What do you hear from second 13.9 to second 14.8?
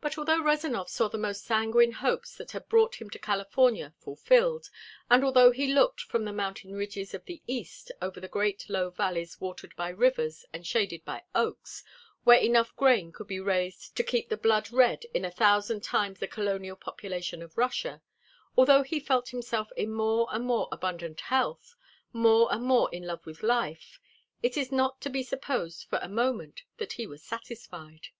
to keep the blood